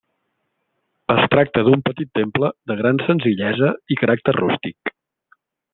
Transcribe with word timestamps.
Es 1.15 1.21
tracta 1.35 1.63
d'un 1.67 1.83
petit 1.89 2.11
temple 2.21 2.51
de 2.71 2.79
gran 2.83 3.03
senzillesa 3.11 3.73
i 3.97 4.03
caràcter 4.03 4.39
rústic. 4.43 4.97